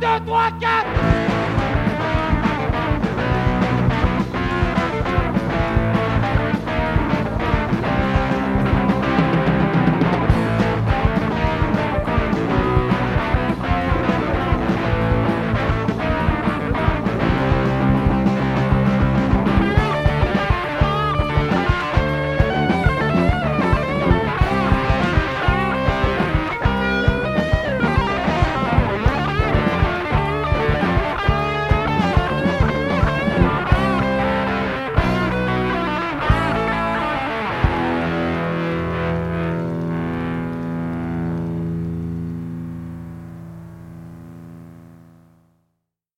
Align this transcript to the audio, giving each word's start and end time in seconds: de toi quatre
de 0.00 0.18
toi 0.24 0.48
quatre 0.58 0.99